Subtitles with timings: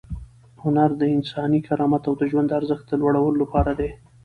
[0.63, 3.89] هنر د انساني کرامت او د ژوند د ارزښت د لوړولو لپاره دی.